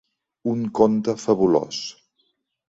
[0.51, 1.83] Un conte fabulós.